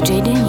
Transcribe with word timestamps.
DJ 0.00 0.39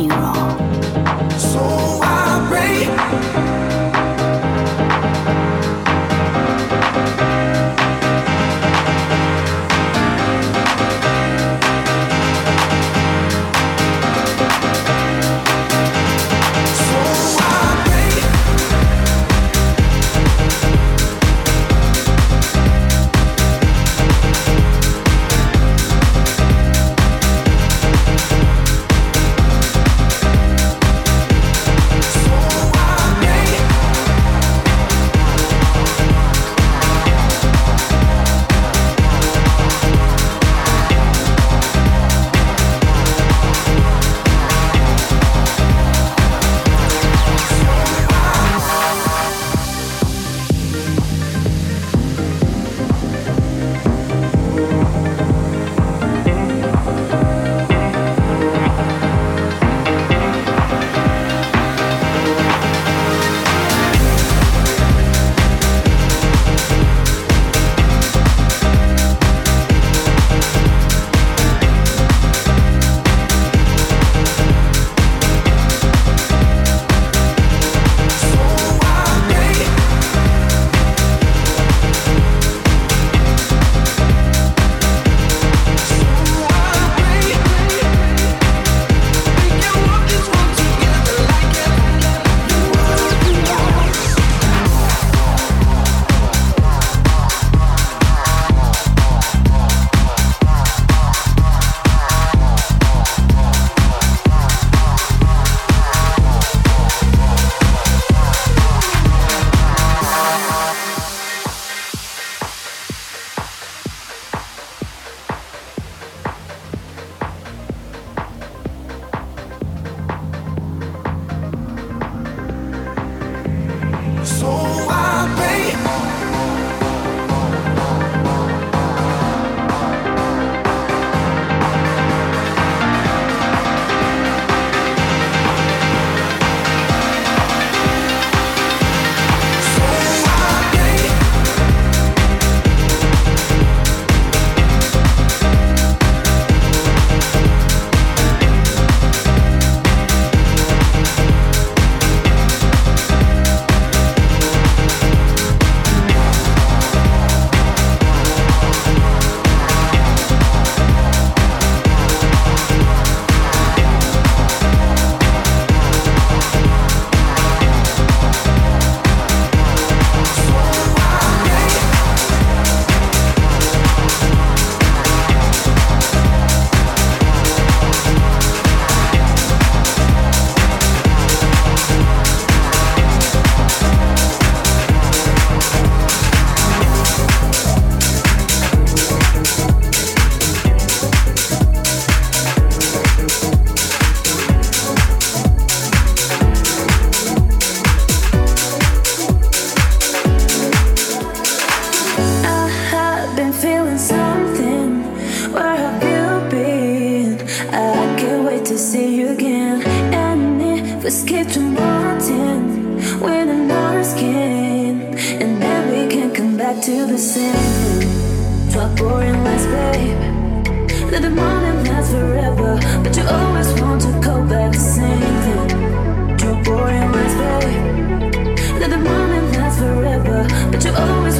Wait 208.61 208.67
to 208.67 208.77
see 208.77 209.15
you 209.15 209.29
again. 209.29 209.81
And 210.13 210.61
if 210.61 211.03
we 211.03 211.09
skip 211.09 211.47
to 211.53 211.59
mountain 211.59 212.95
with 213.19 213.71
our 213.71 214.03
skin, 214.03 215.01
and 215.41 215.59
then 215.59 215.81
we 215.89 216.07
can 216.13 216.31
come 216.31 216.57
back 216.57 216.79
to 216.83 217.07
the 217.07 217.17
same. 217.17 218.69
Drop 218.71 218.95
boring 218.97 219.43
lights, 219.43 219.65
babe. 219.65 221.11
Let 221.11 221.23
the 221.23 221.31
morning 221.31 221.85
last 221.85 222.11
forever, 222.11 222.79
but 223.03 223.17
you 223.17 223.23
always 223.23 223.81
want 223.81 224.01
to 224.03 224.11
go 224.21 224.45
back 224.47 224.73
to 224.73 224.77
the 224.77 224.85
same 224.99 225.35
thing. 225.43 226.37
Drop 226.37 226.63
boring 226.63 227.11
lights, 227.15 227.35
babe. 227.41 228.79
Let 228.79 228.89
the 228.91 229.01
morning 229.09 229.45
last 229.53 229.79
forever, 229.79 230.47
but 230.71 230.85
you 230.85 230.91
always 230.91 231.39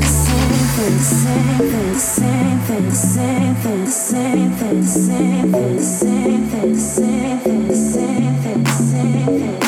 same 0.00 0.58
thing, 0.76 0.98
same 0.98 1.58
thing, 1.58 1.98
same 1.98 2.60
thing, 2.60 2.90
same 2.90 3.54
thing, 3.54 3.86
same 3.86 4.52
thing, 4.52 4.82
same 4.82 6.48
thing, 6.48 6.76
same 6.76 8.34
thing, 8.42 9.61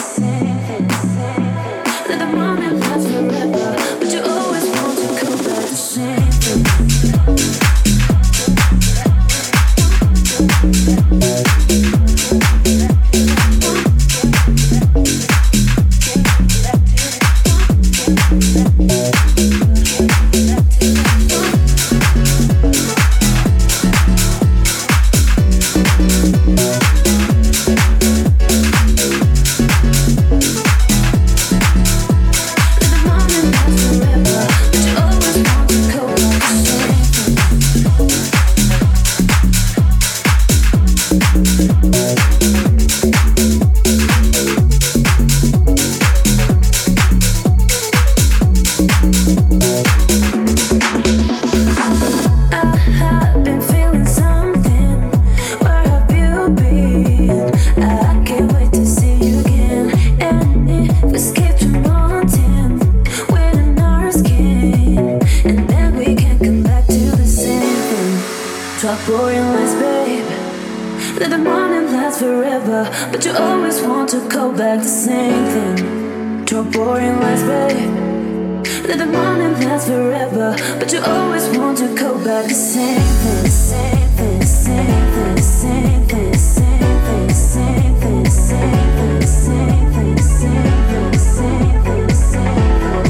boring 77.05 77.47
babe. 77.47 78.65
Let 78.87 78.99
the 78.99 79.07
morning 79.07 79.53
last 79.61 79.89
forever, 79.89 80.57
but 80.79 80.93
you 80.93 81.01
always 81.01 81.47
want 81.57 81.79
to 81.79 81.95
go 81.95 82.15
back 82.25 82.47
the 82.49 82.55
same 82.55 83.01
thing, 83.23 83.47
same 83.47 84.09
thing, 84.19 84.43
same 84.43 85.13
thing, 85.13 85.39
same 85.39 86.07
thing, 86.07 86.35
same 86.35 87.01
thing, 87.07 87.31
same 87.31 87.95
thing, 88.01 88.27
same 88.27 88.91
thing, 88.95 89.23
same 89.23 89.93
thing, 89.93 90.19
same 90.19 90.73
thing, 90.81 91.19
same 91.19 91.83
thing, 91.85 92.11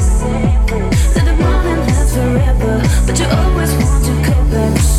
same 0.01 0.65
thing. 0.67 0.89
Let 1.15 1.25
the 1.25 1.35
morning 1.43 1.79
last 1.87 2.15
forever, 2.15 2.75
but 3.05 3.19
you 3.19 3.27
always 3.39 3.71
want 3.75 4.05
to 4.05 4.13
go 4.29 4.35
back 4.51 4.94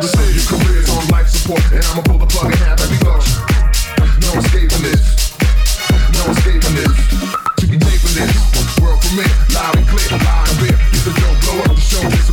the 0.00 0.08
city, 0.08 0.40
careers 0.48 0.88
on 0.90 1.06
life 1.08 1.28
support, 1.28 1.60
and 1.72 1.84
I'ma 1.84 2.02
pull 2.02 2.18
the 2.18 2.26
plug 2.26 2.46
and 2.46 2.60
have 2.64 2.80
every 2.80 2.96
auction. 3.06 3.36
No 4.24 4.38
escaping 4.40 4.82
this, 4.82 5.36
no 6.16 6.30
escaping 6.32 6.74
this. 6.74 6.94
To 7.60 7.66
be 7.66 7.76
taking 7.76 8.14
this, 8.16 8.32
world 8.80 9.00
premiere, 9.00 9.28
loud 9.52 9.76
and 9.76 9.86
clear, 9.88 10.08
Live 10.10 10.48
and 10.48 10.58
clear. 10.58 10.76
It's 10.92 11.04
the 11.04 11.12
dope, 11.20 11.40
blow 11.44 11.60
up 11.60 11.76
the 11.76 11.80
show. 11.80 12.29